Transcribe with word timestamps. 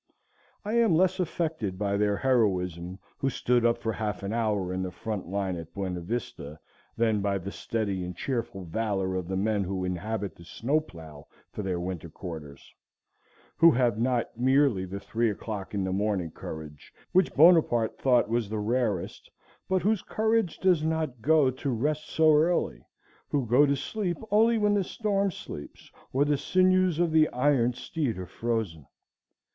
I 0.65 0.73
am 0.79 0.95
less 0.95 1.19
affected 1.19 1.77
by 1.77 1.95
their 1.95 2.17
heroism 2.17 2.97
who 3.19 3.29
stood 3.29 3.63
up 3.63 3.77
for 3.77 3.93
half 3.93 4.23
an 4.23 4.33
hour 4.33 4.73
in 4.73 4.81
the 4.81 4.89
front 4.89 5.27
line 5.27 5.55
at 5.55 5.71
Buena 5.75 6.01
Vista, 6.01 6.59
than 6.97 7.21
by 7.21 7.37
the 7.37 7.51
steady 7.51 8.03
and 8.03 8.17
cheerful 8.17 8.65
valor 8.65 9.13
of 9.13 9.27
the 9.27 9.37
men 9.37 9.63
who 9.63 9.85
inhabit 9.85 10.33
the 10.35 10.43
snow 10.43 10.79
plough 10.79 11.27
for 11.51 11.61
their 11.61 11.79
winter 11.79 12.09
quarters; 12.09 12.73
who 13.57 13.69
have 13.69 13.99
not 13.99 14.35
merely 14.35 14.85
the 14.85 14.99
three 14.99 15.29
o' 15.31 15.35
clock 15.35 15.75
in 15.75 15.83
the 15.83 15.93
morning 15.93 16.31
courage, 16.31 16.91
which 17.11 17.35
Bonaparte 17.35 17.99
thought 17.99 18.27
was 18.27 18.49
the 18.49 18.57
rarest, 18.57 19.29
but 19.69 19.83
whose 19.83 20.01
courage 20.01 20.57
does 20.57 20.83
not 20.83 21.21
go 21.21 21.51
to 21.51 21.69
rest 21.69 22.09
so 22.09 22.33
early, 22.35 22.83
who 23.29 23.45
go 23.45 23.67
to 23.67 23.75
sleep 23.75 24.17
only 24.31 24.57
when 24.57 24.73
the 24.73 24.83
storm 24.83 25.29
sleeps 25.29 25.91
or 26.11 26.25
the 26.25 26.39
sinews 26.39 26.97
of 26.97 27.11
their 27.11 27.29
iron 27.35 27.71
steed 27.71 28.17
are 28.17 28.25
frozen. 28.25 28.87